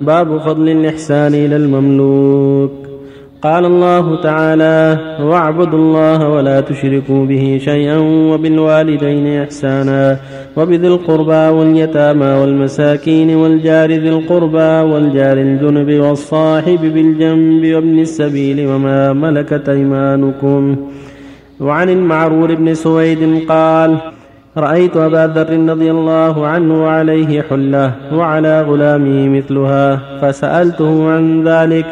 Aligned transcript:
باب 0.00 0.38
فضل 0.38 0.68
الإحسان 0.68 1.34
إلى 1.34 1.56
المملوك. 1.56 2.70
قال 3.42 3.64
الله 3.64 4.22
تعالى 4.22 4.98
واعبدوا 5.20 5.78
الله 5.78 6.28
ولا 6.28 6.60
تشركوا 6.60 7.26
به 7.26 7.60
شيئا 7.64 7.98
وبالوالدين 8.30 9.42
إحسانا 9.42 10.16
وبذي 10.56 10.86
القربى 10.86 11.44
واليتامى 11.58 12.26
والمساكين 12.26 13.36
والجار 13.36 13.90
ذي 13.90 14.08
القربى 14.08 14.92
والجار 14.92 15.36
الجنب 15.36 15.90
والصاحب 16.04 16.80
بالجنب 16.80 17.74
وابن 17.74 17.98
السبيل 17.98 18.66
وما 18.66 19.12
ملكت 19.12 19.68
أيمانكم. 19.68 20.76
وعن 21.60 21.88
المعرور 21.88 22.54
بن 22.54 22.74
سويد 22.74 23.44
قال 23.48 23.96
رأيت 24.58 24.96
أبا 24.96 25.32
ذر 25.34 25.70
رضي 25.70 25.90
الله 25.90 26.46
عنه 26.46 26.84
وعليه 26.84 27.42
حلة 27.42 27.92
وعلى 28.12 28.62
غلامه 28.62 29.28
مثلها 29.28 30.00
فسألته 30.20 31.10
عن 31.10 31.48
ذلك 31.48 31.86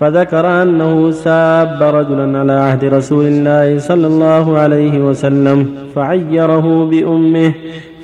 فذكر 0.00 0.62
أنه 0.62 1.10
ساب 1.10 1.82
رجلا 1.82 2.38
على 2.38 2.52
عهد 2.52 2.84
رسول 2.84 3.26
الله 3.26 3.78
صلى 3.78 4.06
الله 4.06 4.58
عليه 4.58 4.98
وسلم 4.98 5.74
فعيره 5.94 6.84
بأمه 6.90 7.52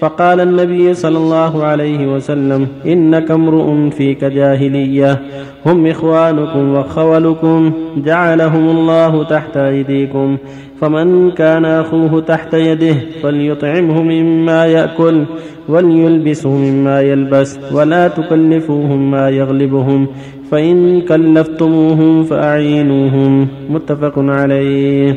فقال 0.01 0.41
النبي 0.41 0.95
صلى 0.95 1.19
الله 1.19 1.65
عليه 1.65 2.15
وسلم 2.15 2.67
إنك 2.87 3.31
امرؤ 3.31 3.91
فيك 3.91 4.25
جاهلية 4.25 5.21
هم 5.67 5.87
إخوانكم 5.87 6.75
وخولكم 6.75 7.73
جعلهم 7.97 8.69
الله 8.69 9.25
تحت 9.25 9.57
أيديكم 9.57 10.37
فمن 10.81 11.31
كان 11.31 11.65
أخوه 11.65 12.21
تحت 12.21 12.55
يده 12.55 12.97
فليطعمه 13.23 14.03
مما 14.03 14.67
يأكل 14.67 15.25
وليلبسه 15.69 16.51
مما 16.51 17.01
يلبس 17.01 17.59
ولا 17.73 18.09
تكلفوهم 18.09 19.11
ما 19.11 19.31
يغلبهم 19.31 20.07
فإن 20.51 21.01
كلفتموهم 21.01 22.25
فأعينوهم. 22.25 23.49
متفق 23.71 24.13
عليه. 24.19 25.15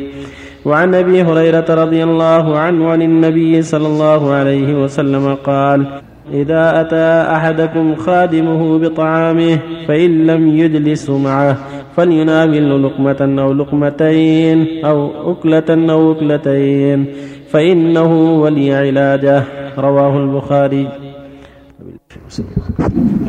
وعن 0.65 0.95
أبي 0.95 1.21
هريرة 1.21 1.65
رضي 1.69 2.03
الله 2.03 2.57
عنه 2.57 2.89
عن 2.89 3.01
النبي 3.01 3.61
صلى 3.61 3.87
الله 3.87 4.31
عليه 4.31 4.83
وسلم 4.83 5.35
قال 5.43 5.85
إذا 6.33 6.81
أتى 6.81 7.31
أحدكم 7.35 7.95
خادمه 7.95 8.79
بطعامه 8.79 9.59
فإن 9.87 10.27
لم 10.27 10.47
يجلس 10.47 11.09
معه 11.09 11.57
فليناول 11.95 12.83
لقمة 12.83 13.41
أو 13.41 13.53
لقمتين 13.53 14.85
أو 14.85 15.31
أكلة 15.31 15.91
أو 15.93 16.11
أكلتين 16.11 17.05
فإنه 17.49 18.41
ولي 18.41 18.73
علاجه. 18.73 19.43
رواه 19.77 20.17
البخاري. 20.17 20.89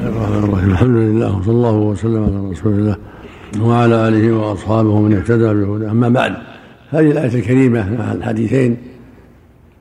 الرحمن 0.07 0.45
الرحيم 0.45 0.71
الحمد 0.71 0.97
لله 0.97 1.37
وصلى 1.39 1.53
الله 1.53 1.77
وسلم 1.77 2.25
على 2.25 2.51
رسول 2.51 2.73
الله 2.73 2.97
وعلى 3.63 4.09
آله 4.09 4.33
وأصحابه 4.33 5.01
من 5.01 5.17
اهتدى 5.17 5.45
بهداه. 5.45 5.91
أما 5.91 6.09
بعد 6.09 6.33
هذه 6.91 7.11
الآية 7.11 7.35
الكريمة 7.35 7.97
مع 7.99 8.13
الحديثين 8.13 8.77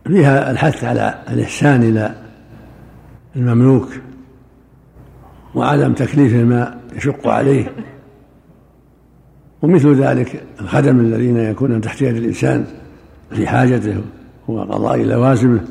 فيها 0.08 0.52
الحث 0.52 0.84
على 0.84 1.14
الإحسان 1.34 1.84
إلى 1.84 2.27
المملوك 3.38 3.90
وعدم 5.56 5.94
تكليفه 5.94 6.44
ما 6.44 6.80
يشق 6.96 7.28
عليه. 7.28 7.72
ومثل 9.62 9.96
ذلك 9.96 10.44
الخدم 10.62 11.00
الذين 11.00 11.38
يكون 11.38 11.82
تحت 11.82 12.02
يد 12.02 12.16
الإنسان 12.16 12.66
في 13.32 13.48
حاجته 13.48 14.02
وقضاء 14.48 15.04
لوازمه 15.04 15.62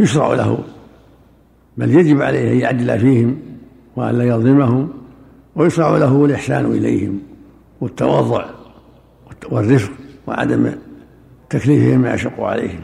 يشرع 0.00 0.34
له 0.34 0.58
بل 1.76 1.90
يجب 1.90 2.22
عليه 2.22 2.52
أن 2.52 2.58
يعدل 2.58 2.98
فيهم 2.98 3.38
وأن 3.96 4.18
لا 4.18 4.24
يظلمهم 4.24 4.88
ويشرع 5.56 5.96
له 5.96 6.24
الإحسان 6.24 6.66
إليهم 6.66 7.20
والتواضع 7.80 8.44
والرفق 9.50 9.92
وعدم 10.26 10.72
تكليفهم 11.50 12.00
ما 12.00 12.14
يشق 12.14 12.40
عليهم. 12.40 12.80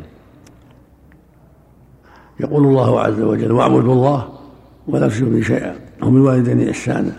يقول 2.41 2.65
الله 2.65 3.01
عز 3.01 3.21
وجل 3.21 3.53
واعبدوا 3.53 3.93
الله 3.93 4.29
ولا 4.89 5.09
تشركوا 5.09 5.33
به 5.33 5.41
شيئا. 5.41 5.75
هم 6.03 6.17
الوالدين 6.17 6.69
إحسانا 6.69 7.13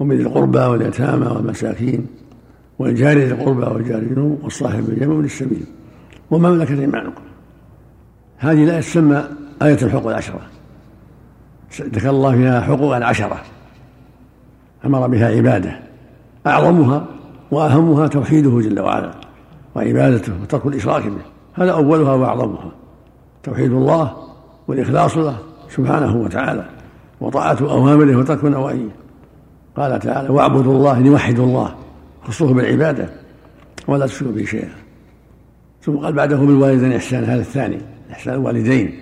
ومن 0.00 0.20
القربى 0.20 0.58
واليتامى 0.58 1.26
والمساكين 1.26 2.06
والجار 2.78 3.18
ذي 3.18 3.32
القربى 3.32 3.66
والجار 3.66 4.36
والصاحب 4.42 4.86
بالجنب 4.86 5.10
وابن 5.10 5.24
السبيل. 5.24 5.64
وما 6.30 6.50
ملكت 6.50 6.70
أيمانكم؟ 6.70 7.22
هذه 8.38 8.64
لا 8.64 8.80
تسمى 8.80 9.24
آية 9.62 9.78
الحقوق 9.82 10.08
العشرة. 10.08 10.40
ذكر 11.80 12.10
الله 12.10 12.32
فيها 12.32 12.60
حقوقا 12.60 13.04
عشرة 13.04 13.42
أمر 14.84 15.06
بها 15.06 15.28
عباده. 15.36 15.80
أعظمها 16.46 17.06
وأهمها 17.50 18.06
توحيده 18.06 18.60
جل 18.60 18.80
وعلا 18.80 19.10
وعبادته 19.74 20.32
وترك 20.42 20.66
الإشراك 20.66 21.06
به. 21.06 21.22
هذا 21.54 21.72
أولها 21.72 22.14
وأعظمها. 22.14 22.72
توحيد 23.42 23.72
الله 23.72 24.29
والإخلاص 24.70 25.16
له 25.16 25.38
سبحانه 25.70 26.16
وتعالى 26.16 26.64
وطاعة 27.20 27.58
أوامره 27.60 28.16
وترك 28.16 28.44
نواهيه. 28.44 28.88
قال 29.76 29.98
تعالى 29.98 30.28
واعبدوا 30.28 30.72
الله 30.72 30.98
ليوحدوا 30.98 31.44
الله 31.44 31.74
خصوه 32.22 32.54
بالعبادة 32.54 33.10
ولا 33.88 34.06
تشركوا 34.06 34.32
به 34.32 34.44
شيئا. 34.44 34.72
ثم 35.82 35.96
قال 35.96 36.12
بعده 36.12 36.36
بالوالدين 36.36 36.92
إحسان 36.92 37.24
هذا 37.24 37.40
الثاني 37.40 37.78
إحسان 38.12 38.34
الوالدين 38.34 39.00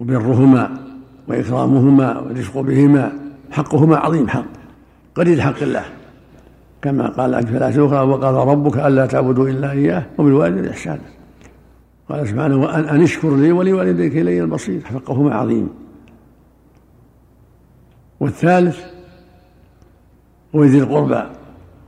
وبرهما 0.00 0.70
وإكرامهما 1.28 2.18
والرفق 2.18 2.60
بهما 2.60 3.12
حقهما 3.50 3.96
عظيم 3.96 4.28
حق 4.28 4.44
قريب 5.14 5.40
حق 5.40 5.62
الله. 5.62 5.84
كما 6.82 7.08
قال 7.08 7.46
في 7.46 7.56
الآية 7.56 7.74
الأخرى 7.74 8.00
وقال 8.00 8.34
ربك 8.34 8.76
ألا 8.76 9.06
تعبدوا 9.06 9.48
إلا 9.48 9.70
إياه 9.70 10.06
وبالوالدين 10.18 10.70
إحسانا. 10.70 11.15
قال 12.08 12.28
سبحانه 12.28 12.74
أن 12.74 13.02
اشكر 13.02 13.36
لي 13.36 13.52
ولوالديك 13.52 14.16
إلي 14.16 14.40
البصير. 14.40 14.80
حقهما 14.84 15.34
عظيم. 15.34 15.68
والثالث 18.20 18.78
وذي 20.52 20.78
القربى. 20.78 21.22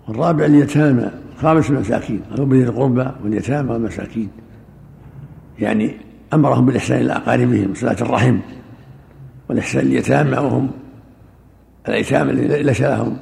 والرابع 0.09 0.45
اليتامى. 0.45 1.11
خامس 1.37 1.71
المساكين. 1.71 2.21
بذي 2.39 2.62
القربى 2.62 3.07
واليتامى 3.25 3.73
والمساكين. 3.73 4.28
يعني 5.59 5.97
أمرهم 6.34 6.67
بالإحسان 6.67 7.01
إلى 7.01 7.12
أقاربهم 7.12 7.75
صلاة 7.75 7.97
الرحم 8.01 8.39
والإحسان 9.49 9.87
اليتامى 9.87 10.37
وهم 10.37 10.71
الأيتام 11.89 12.31
الذي 12.31 12.62
ليس 12.62 12.81
لهم. 12.81 13.17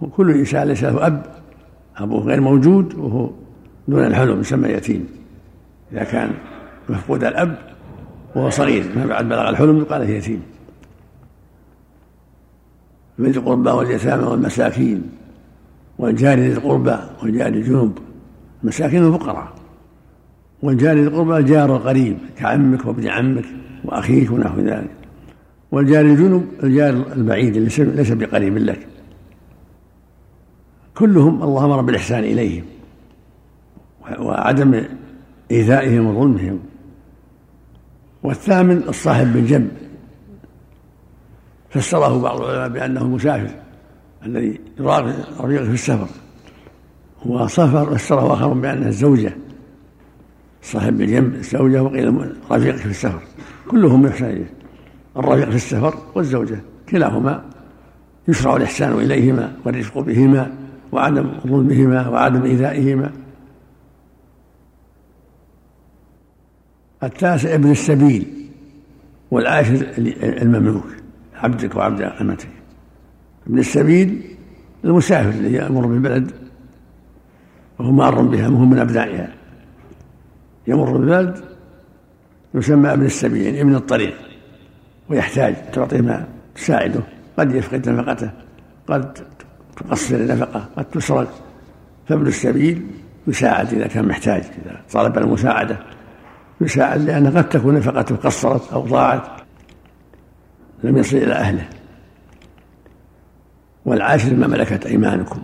وكل 0.00 0.30
إنسان 0.30 0.68
ليس 0.68 0.84
له 0.84 1.06
أب 1.06 1.26
أبوه 1.96 2.20
غير 2.20 2.40
موجود 2.40 2.94
وهو 2.94 3.30
دون 3.88 4.04
الحلم 4.04 4.40
يسمى 4.40 4.68
يتيم 4.68 5.08
إذا 5.92 6.04
كان 6.04 6.34
مفقود 6.88 7.24
الأب 7.24 7.58
وهو 8.34 8.50
صغير 8.50 8.84
ما 8.96 9.06
بعد 9.06 9.28
بلغ 9.28 9.48
الحلم 9.48 9.78
يقال 9.78 10.10
يتيم 10.10 10.42
من 13.18 13.26
القربى 13.26 13.70
واليتامى 13.70 14.24
والمساكين 14.24 15.02
والجار 15.98 16.38
ذي 16.38 16.52
القربى 16.52 16.96
والجار 17.22 17.48
الجنوب. 17.48 17.98
المساكين 18.62 19.06
الفقراء 19.06 19.52
والجار 20.62 20.96
ذي 20.96 21.02
القربى 21.02 21.36
الجار 21.36 21.76
القريب 21.76 22.18
كعمك 22.36 22.86
وابن 22.86 23.06
عمك 23.06 23.44
وأخيك 23.84 24.30
ونحو 24.30 24.60
ذلك. 24.60 24.90
والجار 25.72 26.04
الجنوب 26.04 26.44
الجار 26.62 27.12
البعيد 27.12 27.56
ليس 27.56 28.12
بقريب 28.12 28.58
لك. 28.58 28.86
كلهم 30.96 31.42
الله 31.42 31.64
أمر 31.64 31.80
بالاحسان 31.80 32.24
إليهم. 32.24 32.64
وعدم 34.18 34.82
إيذائهم 35.50 36.06
وظلمهم. 36.06 36.58
والثامن 38.22 38.82
الصاحب 38.88 39.32
بالجنب. 39.32 39.70
فسره 41.70 42.20
بعض 42.20 42.40
العلماء 42.40 42.68
بأنه 42.68 43.08
مسافر 43.08 43.50
الذي 44.26 44.60
رفيق 44.80 45.62
في 45.62 45.72
السفر. 45.72 46.08
وصفر 47.26 47.96
فسره 47.96 48.34
آخر 48.34 48.48
بانها 48.48 48.88
الزوجه 48.88 49.32
صاحب 50.62 50.98
بالجنب 50.98 51.34
الزوجه 51.34 51.82
وقيل 51.82 52.34
رفيق 52.50 52.76
في 52.76 52.86
السفر. 52.86 53.22
كلهم 53.70 54.06
يحسن 54.06 54.44
الرفيق 55.16 55.50
في 55.50 55.56
السفر 55.56 55.94
والزوجة. 56.14 56.60
كلاهما 56.88 57.44
يشرع 58.28 58.56
الإحسان 58.56 58.92
إليهما 58.92 59.56
والرفق 59.64 59.98
بهما 59.98 60.54
وعدم 60.92 61.30
ظلمهما 61.46 62.08
وعدم 62.08 62.42
إيذائهما. 62.42 63.12
التاسع 67.02 67.54
ابن 67.54 67.70
السبيل 67.70 68.26
والعاشر 69.30 69.86
المملوك. 70.18 70.86
عبدك 71.34 71.76
وعبد 71.76 72.02
أمتك. 72.02 72.48
ابن 73.46 73.58
السبيل 73.58 74.22
المسافر 74.84 75.28
الذي 75.28 75.56
يمر 75.56 75.86
بالبلد 75.86 76.30
وهو 77.78 77.92
مار 77.92 78.22
بها 78.22 78.48
وهو 78.48 78.64
من 78.64 78.78
أبنائها. 78.78 79.32
يمر 80.66 80.96
بالبلد 80.96 81.44
يسمى 82.54 82.92
ابن 82.92 83.04
السبيل 83.04 83.42
يعني 83.42 83.60
ابن 83.60 83.74
الطريق 83.74 84.14
ويحتاج 85.08 85.54
تعطيه 85.72 86.00
ما 86.00 86.28
تساعده. 86.54 87.00
قد 87.38 87.54
يفقد 87.54 87.88
نفقته 87.88 88.30
قد 88.86 89.18
تقصر 89.76 90.14
النفقة 90.14 90.68
قد 90.76 90.84
تسرق. 90.84 91.34
فابن 92.08 92.26
السبيل 92.26 92.86
يساعد 93.26 93.74
إذا 93.74 93.86
كان 93.86 94.08
محتاج 94.08 94.42
إذا 94.64 94.80
طلب 94.92 95.18
المساعدة. 95.18 95.78
يساعد 96.60 97.00
لأن 97.00 97.36
قد 97.36 97.48
تكون 97.48 97.74
نفقته 97.74 98.16
قصرت 98.16 98.72
أو 98.72 98.80
ضاعت. 98.80 99.22
لم 100.84 100.96
يصل 100.96 101.16
إلى 101.16 101.32
أهله. 101.32 101.68
والعاشر 103.84 104.34
ما 104.34 104.46
ملكت 104.46 104.86
أيمانكم. 104.86 105.42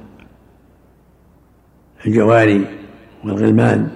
الجواري 2.07 2.67
والغلمان 3.25 3.89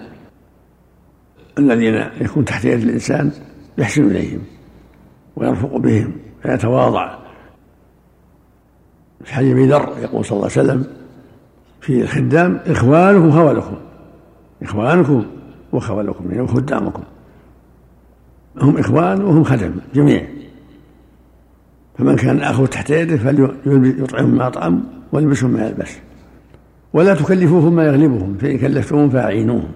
الذين 1.58 1.94
يكون 2.20 2.44
تحت 2.44 2.64
يد 2.64 2.82
الإنسان 2.82 3.32
يحسن 3.78 4.10
إليهم 4.10 4.42
ويرفق 5.36 5.76
بهم 5.76 6.12
ويتواضع. 6.44 7.18
في 9.24 9.34
حديث 9.34 9.52
ابي 9.52 9.66
ذر 9.66 9.94
يقول 10.02 10.24
صلى 10.24 10.36
الله 10.36 10.50
عليه 10.56 10.62
وسلم 10.62 10.86
في 11.80 12.02
الخدام 12.02 12.60
إخوانكم 12.66 13.32
خولكم 13.32 13.76
إخوانكم 14.62 15.26
وخولكم 15.72 16.30
يعني 16.30 16.40
وخدامكم 16.40 17.02
هم 18.58 18.78
إخوان 18.78 19.22
وهم 19.22 19.44
خدم 19.44 19.72
جميع. 19.94 20.26
فمن 21.98 22.16
كان 22.16 22.40
اخوه 22.40 22.66
تحت 22.66 22.90
يده 22.90 23.16
فليطعمهم 23.16 24.34
ما 24.34 24.46
اطعم 24.46 24.82
ويلبسهم 25.12 25.50
ما 25.50 25.66
يلبس. 25.66 25.98
ولا 26.92 27.14
تكلفوهم 27.14 27.74
ما 27.74 27.84
يغلبهم 27.84 28.36
فإن 28.38 28.58
كلفتموهم 28.58 29.10
فأعينوهم. 29.10 29.72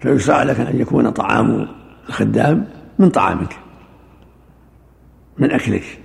فيشرع 0.00 0.42
لك 0.42 0.60
أن 0.60 0.80
يكون 0.80 1.10
طعام 1.10 1.68
الخدام 2.08 2.66
من 2.98 3.10
طعامك 3.10 3.56
من 5.38 5.50
أكلك. 5.50 6.00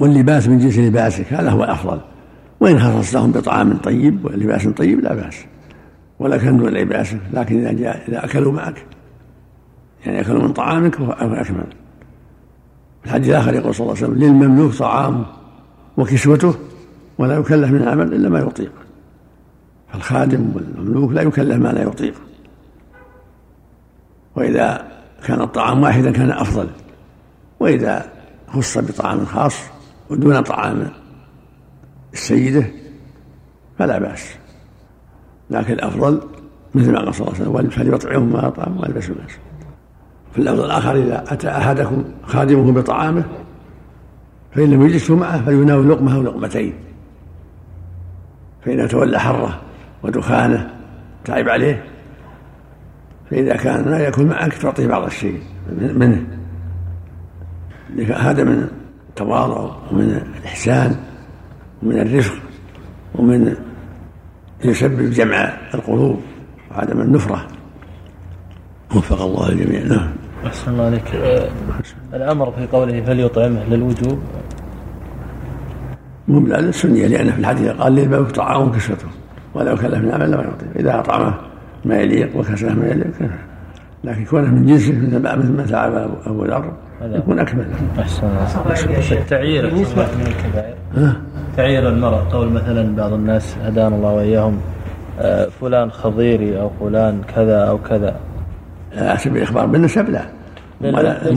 واللباس 0.00 0.48
من 0.48 0.58
جنس 0.58 0.78
لباسك 0.78 1.32
هذا 1.32 1.50
هو 1.50 1.64
الأفضل. 1.64 2.00
وإن 2.60 2.78
خصصتهم 2.78 3.32
بطعام 3.32 3.76
طيب 3.76 4.24
ولباس 4.24 4.68
طيب 4.68 5.00
لا 5.00 5.14
بأس. 5.14 5.44
ولا 6.20 6.36
كان 6.36 6.58
دون 6.58 6.68
لباسك 6.68 7.20
لكن 7.32 7.60
إذا 7.60 7.72
جاء 7.72 8.04
إذا 8.08 8.24
أكلوا 8.24 8.52
معك 8.52 8.86
يعني 10.06 10.20
أكلوا 10.20 10.42
من 10.42 10.52
طعامك 10.52 10.94
فهو 10.94 11.12
أكمل. 11.12 11.66
الحديث 13.04 13.28
الآخر 13.28 13.54
يقول 13.54 13.74
صلى 13.74 13.84
الله 13.84 13.96
عليه 13.96 14.06
وسلم 14.06 14.24
للمملوك 14.24 14.74
طعامه 14.74 15.26
وكسوته 15.96 16.54
ولا 17.18 17.34
يكلف 17.34 17.70
من 17.70 17.88
عمل 17.88 18.14
إلا 18.14 18.28
ما 18.28 18.38
يطيق. 18.38 18.72
فالخادم 19.92 20.52
والمملوك 20.54 21.12
لا 21.12 21.22
يكلف 21.22 21.56
ما 21.56 21.68
لا 21.68 21.82
يطيق. 21.82 22.14
وإذا 24.36 24.90
كان 25.24 25.40
الطعام 25.40 25.82
واحدا 25.82 26.10
كان 26.10 26.30
أفضل. 26.30 26.68
وإذا 27.60 28.12
خص 28.48 28.78
بطعام 28.78 29.24
خاص 29.24 29.56
ودون 30.10 30.40
طعام 30.40 30.90
السيدة 32.12 32.66
فلا 33.78 33.98
بأس. 33.98 34.40
لكن 35.50 35.72
الأفضل 35.72 36.20
مثل 36.74 36.92
ما 36.92 36.98
قال 36.98 37.14
صلى 37.14 37.28
الله 37.28 37.38
عليه 37.40 37.50
وسلم 37.50 37.70
فليطعمهم 37.70 38.32
ما 38.32 38.48
أطعم 38.48 38.80
والبسوا 38.80 39.14
الناس 39.14 39.30
في 40.32 40.38
اللفظ 40.38 40.60
الآخر 40.60 40.96
إذا 40.96 41.24
أتى 41.28 41.48
أحدكم 41.48 42.04
خادمه 42.22 42.72
بطعامه 42.72 43.24
فإن 44.52 44.70
لم 44.70 44.82
يجلسوا 44.82 45.16
معه 45.16 45.44
فليناول 45.44 45.90
لقمة 45.90 46.16
أو 46.16 46.22
لقمتين 46.22 46.74
فإذا 48.64 48.86
تولى 48.86 49.20
حرة 49.20 49.60
ودخانة 50.02 50.70
تعب 51.24 51.48
عليه 51.48 51.84
فإذا 53.30 53.56
كان 53.56 53.84
لا 53.84 53.98
يكون 53.98 54.26
معك 54.26 54.52
تعطيه 54.52 54.86
بعض 54.86 55.04
الشيء 55.04 55.40
منه. 55.80 56.26
هذا 57.98 58.44
من 58.44 58.68
التواضع 59.08 59.76
ومن 59.92 60.22
الإحسان 60.40 60.96
ومن 61.82 61.98
الرفق 62.00 62.34
ومن 63.14 63.56
يسبب 64.64 65.10
جمع 65.10 65.52
القلوب 65.74 66.20
وعدم 66.70 67.00
النفرة. 67.00 67.46
وفق 68.96 69.22
الله 69.22 69.48
الجميع. 69.48 69.82
نعم. 69.82 70.10
أحسن 70.46 70.72
الله 70.72 70.84
عليك. 70.84 71.14
الأمر 72.14 72.52
في 72.52 72.66
قوله 72.66 73.02
فليطعمه 73.02 73.64
للوجوب. 73.64 74.18
مو 76.28 76.40
لا 76.40 76.60
للسنية 76.60 77.06
لأن 77.06 77.32
في 77.32 77.38
الحديث 77.38 77.68
قال 77.68 77.92
للباب 77.92 78.24
طعام 78.24 78.72
كسوته 78.72 79.08
ولو 79.54 79.76
كلف 79.76 79.98
من 79.98 80.10
عمل 80.10 80.30
لما 80.30 80.42
يعطيه 80.42 80.80
إذا 80.80 81.00
أطعمه 81.00 81.34
ما 81.84 81.96
يليق 81.98 82.36
وكساه 82.36 82.74
ما 82.74 82.86
يليق. 82.86 83.06
لكن 84.04 84.24
كونه 84.24 84.54
من 84.54 84.66
جنسه 84.66 84.92
مثل 84.92 85.52
ما 85.52 85.64
فعل 85.64 86.10
أبو 86.26 86.44
ذر 86.44 86.72
يكون 87.02 87.38
أكمل. 87.38 87.66
أحسن 87.98 88.26
التعيير 89.12 89.70
بالنسبة 89.70 90.02
من 90.02 90.26
الكبائر 90.26 90.74
تعيير 91.56 91.88
المرأة 91.88 92.32
قول 92.32 92.48
مثلا 92.48 92.96
بعض 92.96 93.12
الناس 93.12 93.56
هدانا 93.62 93.96
الله 93.96 94.12
وإياهم. 94.12 94.58
آه، 95.20 95.48
فلان 95.60 95.90
خضيري 95.90 96.60
أو 96.60 96.70
فلان 96.80 97.22
كذا 97.34 97.58
أو 97.58 97.78
كذا. 97.78 98.16
على 98.96 99.18
سبيل 99.18 99.36
الإخبار. 99.36 99.66
بالنسب 99.66 100.10
لا 100.10 100.22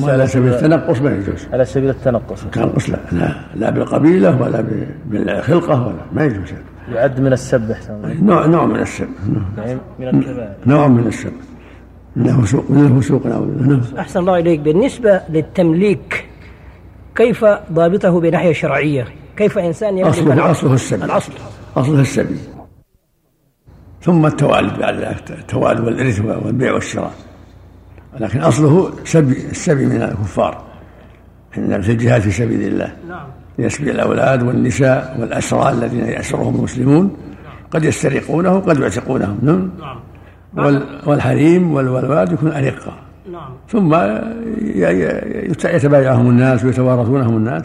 على 0.08 0.28
سبيل 0.28 0.54
التنقص 0.54 1.02
ما 1.02 1.12
يجوز. 1.12 1.48
على 1.54 1.66
سبيل 1.66 1.90
التنقص. 1.90 2.44
التنقص 2.44 2.90
لا 2.90 2.98
لا, 3.12 3.36
لا 3.56 3.70
بالقبيلة 3.70 4.42
ولا 4.42 4.64
بالخلقة 5.06 5.88
ولا 5.88 5.96
ما 6.14 6.24
يجوز. 6.24 6.54
يعد 6.94 7.20
من 7.20 7.34
السب 7.34 7.76
نوع 8.22 8.46
نوع 8.46 8.66
من 8.66 8.80
السب. 8.80 9.08
يعني 9.58 9.78
من 10.00 10.08
الكبائر. 10.08 10.54
نوع 10.66 10.88
من 10.88 11.08
السب. 11.08 11.32
من 12.16 12.30
الفسوق 12.30 12.72
من 12.72 12.86
الفسوق 12.86 13.28
نعم. 13.28 13.82
أحسن 14.00 14.20
الله 14.20 14.40
إليك. 14.40 14.60
بالنسبة 14.60 15.22
للتمليك 15.30 16.26
كيف 17.16 17.46
ضابطه 17.74 18.20
بناحية 18.20 18.54
شرعية؟ 18.54 19.08
كيف 19.38 19.58
إنسان 19.58 19.98
يملك 19.98 20.10
أصله 20.10 20.52
أصله 20.52 20.74
السبي 20.74 21.06
الأصل. 21.06 21.32
أصله 21.78 22.02
السبي 22.02 22.38
ثم 24.02 24.26
التوالد 24.26 24.80
بعد 24.80 24.96
ذلك 24.96 25.32
التوالد 25.32 25.80
والإرث 25.80 26.22
والبيع 26.22 26.74
والشراء. 26.74 27.12
لكن 28.20 28.40
أصله 28.40 28.94
سبي 29.06 29.38
السبي 29.52 29.86
من 29.86 30.02
الكفار. 30.02 30.64
إن 31.58 31.82
في 31.82 31.92
الجهاد 31.92 32.22
في 32.22 32.32
سبيل 32.32 32.62
الله. 32.62 32.96
نعم. 33.10 33.28
يسبي 33.60 33.92
الأولاد 33.92 34.44
والنساء 34.44 35.18
والأسرى 35.20 35.70
الذين 35.70 36.06
يأسرهم 36.06 36.56
المسلمون. 36.56 37.18
قد 37.72 37.84
يسترقونه 37.84 38.56
وقد 38.56 38.80
يعتقونهم. 38.80 39.40
نعم. 39.42 40.00
والحريم 41.06 41.74
والولاد 41.74 42.32
يكون 42.32 42.52
أرقة. 42.52 42.94
نعم. 43.32 43.50
ثم 43.70 43.96
يتبايعهم 45.66 46.30
الناس 46.30 46.66
ويتوارثونهم 46.66 47.38
الناس. 47.38 47.64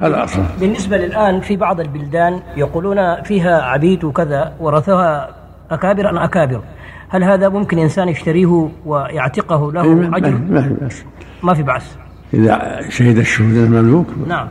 هذا 0.00 0.24
أصلا 0.24 0.44
بالنسبة 0.60 0.96
للآن 0.96 1.40
في 1.40 1.56
بعض 1.56 1.80
البلدان 1.80 2.40
يقولون 2.56 3.22
فيها 3.22 3.62
عبيد 3.62 4.04
وكذا 4.04 4.52
ورثها 4.60 5.28
أكابر 5.70 6.06
عن 6.06 6.16
أكابر. 6.18 6.62
هل 7.08 7.24
هذا 7.24 7.48
ممكن 7.48 7.78
إنسان 7.78 8.08
يشتريه 8.08 8.68
ويعتقه 8.86 9.72
له 9.72 10.16
أجر؟ 10.16 10.30
ما 10.30 10.62
في 10.62 10.74
بأس. 10.74 11.04
ما 11.42 11.54
في 11.54 11.62
بأس. 11.62 11.96
إذا 12.34 12.80
شهد 12.88 13.18
الشهود 13.18 13.56
المملوك. 13.56 14.06
نعم. 14.26 14.48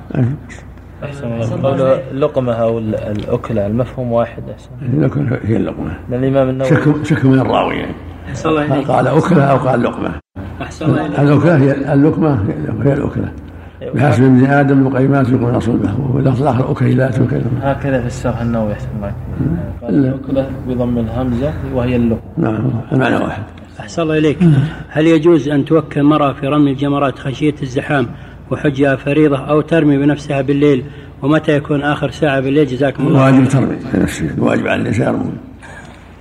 أحسن 1.03 1.57
قول 1.62 1.81
اللقمة 1.81 2.53
أو 2.53 2.79
الأكلة 2.79 3.67
المفهوم 3.67 4.12
واحد. 4.12 4.43
أحسن. 4.50 4.69
الأكلة 4.81 5.39
هي 5.43 5.57
اللقمة. 5.57 5.98
الإمام 6.10 6.50
النووي. 6.50 6.69
شك, 6.69 7.03
شك 7.03 7.25
من 7.25 7.39
الراوي 7.39 7.75
يعني. 7.75 7.93
هل 8.45 8.86
قال 8.86 9.07
أكلة 9.07 9.43
أو 9.43 9.57
قال 9.57 9.83
لقمة. 9.83 10.12
أحسن 10.62 10.86
الله 10.86 11.05
الأكلة 11.05 11.57
هي 11.57 11.93
اللقمة 11.93 12.45
هي 12.83 12.93
الأكلة. 12.93 13.31
أيوة. 13.81 13.93
بحسب 13.93 14.24
ابن 14.24 14.45
آدم 14.45 14.88
لقيمات 14.88 15.29
يكون 15.29 15.60
صلبه 15.60 15.95
واللفظ 16.13 16.41
الآخر 16.41 16.72
أكيلات 16.72 17.19
وكذا 17.19 17.45
هكذا 17.62 18.01
في 18.01 18.07
الشرح 18.07 18.41
النووي 18.41 18.74
أحسن 18.74 18.88
الله 18.95 19.13
قال 19.81 19.95
الأكلة 19.95 20.48
بضم 20.67 20.98
الهمزة 20.98 21.53
وهي 21.74 21.95
اللقمة. 21.95 22.22
نعم. 22.38 22.72
المعنى 22.91 23.15
واحد. 23.15 23.43
أحسن 23.79 24.01
الله 24.01 24.17
إليك. 24.17 24.38
هل 24.89 25.07
يجوز 25.07 25.50
أن 25.50 25.65
توكل 25.65 26.03
مرأة 26.03 26.33
في 26.33 26.48
رمي 26.48 26.72
الجمرات 26.72 27.19
خشية 27.19 27.55
الزحام 27.62 28.07
وحجها 28.51 28.95
فريضة 28.95 29.38
أو 29.38 29.62
ترمي 29.62 29.97
بنفسها 29.97 30.41
بالليل 30.41 30.83
ومتى 31.21 31.51
يكون 31.51 31.81
آخر 31.81 32.12
ساعة 32.12 32.39
بالليل؟ 32.39 32.67
جزاكم 32.67 33.07
الله 33.07 33.29
الواجب 33.29 33.50
ترمي. 33.50 33.75
بنفسها 33.93 34.33
الواجب 34.38 34.67
على 34.67 34.81
النساء 34.81 35.07
يرمون. 35.07 35.38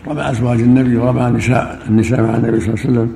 رمى 0.09 0.31
أزواج 0.31 0.61
النبي 0.61 0.97
ورمى 0.97 1.27
النساء 1.27 1.79
النساء 1.89 2.23
مع 2.23 2.37
النبي 2.37 2.61
صلى 2.61 2.75
الله 2.75 2.81
عليه 2.85 2.91
وسلم 2.91 3.13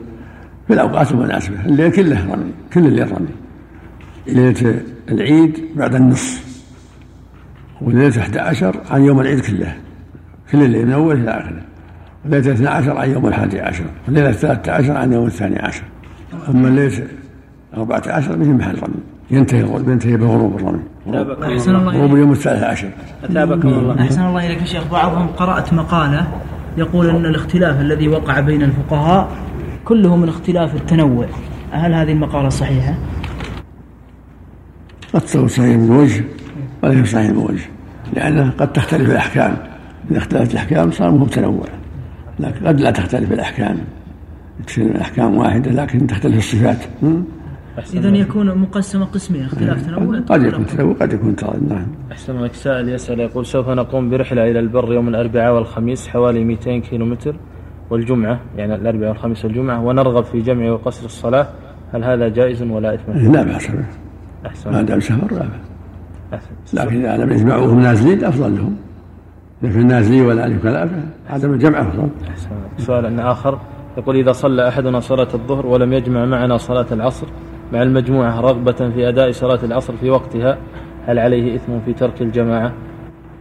في 0.66 0.75
الأوقات 0.75 1.10
المناسبة. 1.10 1.66
الليل 1.66 1.92
كله 1.92 2.32
رمي 2.32 2.52
كل 2.75 2.86
الليل 2.86 3.12
رمي. 3.12 3.28
ليلة 4.26 4.80
العيد 5.08 5.60
بعد 5.76 5.94
النصف 5.94 6.46
وليلة 7.80 8.20
11 8.20 8.80
عن 8.90 9.04
يوم 9.04 9.20
العيد 9.20 9.40
كله. 9.40 9.76
كل 10.52 10.62
الليل 10.62 10.86
من 10.86 10.92
أوله 10.92 11.20
إلى 11.20 11.30
آخره. 11.30 11.62
وليلة 12.25 12.52
12 12.52 12.98
عن 12.98 13.10
يوم 13.10 13.26
الحادي 13.26 13.60
عشر. 13.60 13.84
وليلة 14.08 14.32
13 14.32 14.96
عن 14.96 15.12
يوم 15.12 15.26
الثاني 15.26 15.58
عشر. 15.58 15.82
أما 16.48 16.68
الليلة 16.68 17.04
أربعة 17.76 18.02
عشر 18.06 18.37
به 18.37 18.47
محل 18.47 18.83
رمي. 18.83 18.95
ينتهي 19.30 19.61
ينتهي 19.61 20.16
بغروب 20.16 20.56
الرمي. 20.56 20.83
أحسن 21.54 21.76
الله 21.76 21.97
غروب 21.97 22.14
اليوم 22.14 22.33
الثالث 22.33 22.62
عشر. 22.62 22.88
أثابكم 23.25 23.68
الله. 23.68 24.00
أحسن 24.00 24.26
الله 24.26 24.47
إليك 24.47 24.61
يا 24.61 24.64
شيخ. 24.66 24.90
بعضهم 24.92 25.26
قرأت 25.26 25.73
مقالة 25.73 26.26
يقول 26.78 27.11
أن 27.11 27.26
الاختلاف 27.26 27.80
الذي 27.80 28.09
وقع 28.09 28.40
بين 28.40 28.62
الفقهاء 28.62 29.28
كله 29.85 30.16
من 30.16 30.28
اختلاف 30.28 30.75
التنوع. 30.75 31.26
هل 31.71 31.95
هذه 31.95 32.12
المقالة 32.12 32.49
صحيحة؟ 32.49 32.95
قد 35.14 35.21
تكون 35.21 35.49
صحيح 35.49 35.76
من 35.76 35.90
وجه 35.90 36.25
وليس 36.83 37.12
صحيح 37.12 37.30
من 37.30 37.37
وجه 37.37 37.64
لأنه 38.12 38.50
قد 38.59 38.73
تختلف 38.73 39.11
الأحكام. 39.11 39.56
إذا 40.11 40.18
اختلفت 40.18 40.52
الأحكام 40.52 40.90
صار 40.90 41.11
متنوع 41.11 41.66
لكن 42.40 42.66
قد 42.66 42.80
لا 42.80 42.90
تختلف 42.90 43.33
الأحكام. 43.33 43.78
تصير 44.66 44.87
الأحكام 44.87 45.37
واحدة 45.37 45.71
لكن 45.71 46.06
تختلف 46.06 46.38
الصفات. 46.38 46.78
إذا 47.78 48.09
يكون 48.09 48.59
مقسمة 48.59 49.04
قسمين 49.04 49.45
اختلاف 49.45 49.87
تنوع 49.87 50.21
قد 50.21 50.42
يكون 50.42 50.66
تنوع 50.66 50.95
قد 51.00 51.12
يكون 51.12 51.37
تنوع 51.37 51.54
نعم. 51.68 51.87
أحسن 52.12 52.42
لك 52.42 52.54
سائل 52.54 52.88
يسأل 52.88 53.21
يقول 53.21 53.47
سوف 53.47 53.68
نقوم 53.68 54.11
برحلة 54.11 54.50
إلى 54.50 54.59
البر 54.59 54.92
يوم 54.92 55.09
الأربعاء 55.09 55.54
والخميس 55.54 56.09
حوالي 56.09 56.45
200 56.45 56.78
كيلو 56.78 57.06
متر 57.06 57.37
والجمعة 57.90 58.40
يعني 58.56 58.75
الأربعاء 58.75 59.11
والخميس 59.11 59.45
والجمعة 59.45 59.85
ونرغب 59.85 60.25
في 60.25 60.40
جمع 60.40 60.71
وقصر 60.71 61.04
الصلاة. 61.04 61.47
هل 61.92 62.04
هذا 62.04 62.28
جائز 62.28 62.62
ولا 62.62 62.95
إثم؟ 62.95 63.12
لا 63.12 63.42
بأس 63.42 63.66
به. 63.66 63.85
أحسن. 64.47 64.73
ما 64.73 64.83
دام 64.83 65.00
سفر 65.00 65.35
لا 65.35 65.47
بأس. 66.33 66.75
لكن 66.75 67.04
إذا 67.04 67.25
لم 67.25 67.33
يجمعوهم 67.33 67.80
نازلين 67.80 68.25
أفضل 68.25 68.56
لهم. 68.56 68.76
إذا 69.62 69.73
كان 69.73 69.87
نازلين 69.87 70.23
ولا 70.23 70.47
ألف 70.47 70.62
كلام 70.62 71.11
عدم 71.30 71.52
الجمع 71.52 71.80
أفضل. 71.80 72.09
أحسن. 72.28 72.49
سؤال 72.78 73.21
آخر 73.21 73.59
يقول 73.99 74.16
إذا 74.16 74.33
صلى 74.33 74.68
أحدنا 74.68 75.00
صلاة 75.00 75.28
الظهر 75.35 75.66
ولم 75.66 75.92
يجمع 75.92 76.25
معنا 76.25 76.56
صلاة 76.56 76.87
العصر 76.92 77.26
مع 77.73 77.82
المجموعة 77.82 78.40
رغبة 78.40 78.73
في 78.73 79.08
أداء 79.08 79.32
صلاة 79.32 79.58
العصر 79.62 79.92
في 80.00 80.11
وقتها 80.11 80.58
هل 81.06 81.18
عليه 81.18 81.56
إثم 81.56 81.73
في 81.85 81.92
ترك 81.92 82.23
الجماعة؟ 82.23 82.73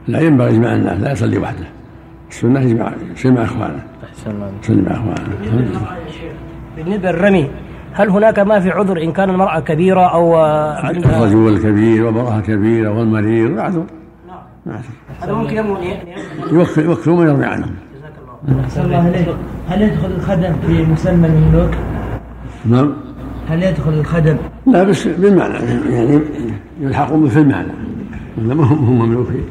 لا 0.08 0.20
ينبغي 0.20 0.54
يجمع 0.54 0.76
الناس 0.76 1.02
لا 1.02 1.12
يصلي 1.12 1.38
وحده. 1.38 1.66
السنة 2.30 2.60
يجمع 2.60 2.92
يصلي 3.16 3.32
مع 3.32 3.44
إخوانه. 3.44 3.84
أحسن 4.04 4.32
الله 4.32 4.52
يصلي 4.64 4.82
مع 4.82 4.92
إخوانه. 4.92 5.86
بالنسبة 6.78 7.12
للرمي 7.12 7.50
هل 7.94 8.10
هناك 8.10 8.40
ما 8.40 8.60
في 8.60 8.72
عذر 8.72 9.04
إن 9.04 9.12
كان 9.12 9.30
المرأة 9.30 9.60
كبيرة 9.60 10.02
أو 10.02 10.36
عندها 10.36 11.18
الرجل 11.18 11.48
الكبير 11.48 12.06
والمرأة 12.06 12.38
الكبيرة 12.38 12.90
والمريض 12.90 13.52
معذور 13.52 13.86
هذا 15.22 15.34
ممكن 15.34 15.58
يمنع 15.58 15.80
يوكل 16.52 16.82
يوكل 16.82 17.12
من 17.12 17.28
يرمي 17.28 17.46
عنهم 17.46 17.76
أحسن 18.64 18.82
الله 18.86 19.08
إليك 19.08 19.28
هل 19.68 19.82
يدخل 19.82 20.12
الخدم 20.12 20.54
في 20.68 20.84
مسمى 20.84 21.28
المملوك؟ 21.28 21.72
نعم. 22.66 22.94
هل 23.50 23.64
يدخل 23.64 23.94
الخدم؟ 23.94 24.36
لا 24.68 24.84
بس 24.84 25.08
بالمعنى 25.08 25.54
يعني 25.94 26.20
يلحقون 26.82 27.30
في 27.30 27.40
المعنى. 27.40 27.72
هم 28.38 29.00
مملوكين 29.00 29.44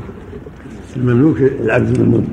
المملوك 0.97 1.39
العبد 1.41 2.01
المملوك 2.01 2.25